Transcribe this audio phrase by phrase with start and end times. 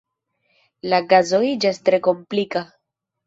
[0.93, 2.65] La kazo iĝas tre komplika.